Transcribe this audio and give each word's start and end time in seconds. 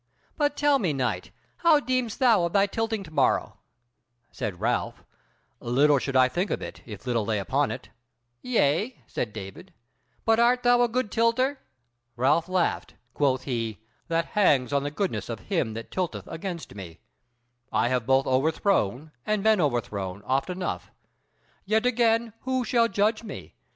But 0.35 0.57
tell 0.57 0.79
me, 0.79 0.93
knight, 0.93 1.29
how 1.57 1.79
deemest 1.79 2.17
thou 2.17 2.43
of 2.45 2.53
thy 2.53 2.65
tilting 2.65 3.03
to 3.03 3.11
morrow?" 3.11 3.59
Said 4.31 4.59
Ralph: 4.59 5.03
"Little 5.59 5.99
should 5.99 6.15
I 6.15 6.27
think 6.27 6.49
of 6.49 6.59
it, 6.59 6.81
if 6.87 7.05
little 7.05 7.23
lay 7.23 7.37
upon 7.37 7.69
it." 7.69 7.89
"Yea," 8.41 8.99
said 9.05 9.31
David, 9.31 9.75
"but 10.25 10.39
art 10.39 10.63
thou 10.63 10.81
a 10.81 10.87
good 10.87 11.11
tilter?" 11.11 11.59
Ralph 12.15 12.49
laughed: 12.49 12.95
quoth 13.13 13.43
he, 13.43 13.83
"That 14.07 14.25
hangs 14.33 14.73
on 14.73 14.81
the 14.81 14.89
goodness 14.89 15.29
of 15.29 15.41
him 15.41 15.75
that 15.75 15.91
tilteth 15.91 16.25
against 16.27 16.73
me: 16.73 16.97
I 17.71 17.89
have 17.89 18.07
both 18.07 18.25
overthrown, 18.25 19.11
and 19.23 19.43
been 19.43 19.61
overthrown 19.61 20.23
oft 20.23 20.49
enough. 20.49 20.89
Yet 21.63 21.85
again, 21.85 22.33
who 22.39 22.65
shall 22.65 22.87
judge 22.87 23.21
me? 23.21 23.53